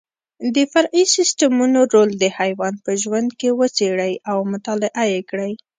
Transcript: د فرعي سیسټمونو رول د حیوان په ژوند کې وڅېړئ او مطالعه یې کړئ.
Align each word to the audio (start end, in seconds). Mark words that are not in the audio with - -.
د 0.55 0.57
فرعي 0.71 1.03
سیسټمونو 1.15 1.79
رول 1.93 2.09
د 2.17 2.25
حیوان 2.37 2.73
په 2.85 2.91
ژوند 3.01 3.29
کې 3.39 3.49
وڅېړئ 3.59 4.13
او 4.31 4.37
مطالعه 4.53 5.03
یې 5.13 5.21
کړئ. 5.29 5.53